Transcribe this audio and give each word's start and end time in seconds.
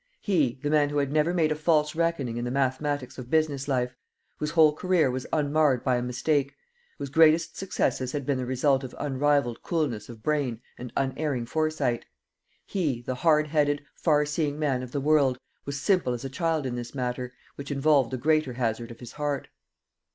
He 0.19 0.57
the 0.63 0.71
man 0.71 0.89
who 0.89 0.97
had 0.97 1.11
never 1.11 1.31
made 1.31 1.51
a 1.51 1.55
false 1.55 1.93
reckoning 1.93 2.37
in 2.37 2.43
the 2.43 2.49
mathematics 2.49 3.19
of 3.19 3.29
business 3.29 3.67
life 3.67 3.95
whose 4.37 4.49
whole 4.49 4.73
career 4.73 5.11
was 5.11 5.27
unmarred 5.31 5.83
by 5.83 5.97
a 5.97 6.01
mistake 6.01 6.55
whose 6.97 7.09
greatest 7.11 7.55
successes 7.55 8.11
had 8.11 8.25
been 8.25 8.39
the 8.39 8.47
result 8.47 8.83
of 8.83 8.95
unrivalled 8.97 9.61
coolness 9.61 10.09
of 10.09 10.23
brain 10.23 10.59
and 10.75 10.91
unerring 10.97 11.45
foresight 11.45 12.05
he, 12.65 12.99
the 13.03 13.13
hard 13.13 13.49
headed, 13.49 13.85
far 13.93 14.25
seeing 14.25 14.57
man 14.57 14.81
of 14.81 14.91
the 14.91 14.99
world 15.01 15.37
was 15.65 15.79
simple 15.79 16.13
as 16.13 16.25
a 16.25 16.29
child 16.29 16.65
in 16.65 16.73
this 16.73 16.95
matter, 16.95 17.35
which 17.53 17.69
involved 17.69 18.09
the 18.09 18.17
greater 18.17 18.53
hazard 18.53 18.89
of 18.89 19.01
his 19.01 19.11
heart. 19.11 19.49